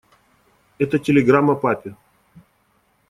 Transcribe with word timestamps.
Это 0.79 0.97
телеграмма 0.97 1.53
папе. 1.53 1.95